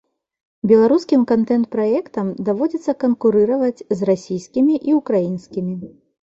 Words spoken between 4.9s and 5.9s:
і ўкраінскімі.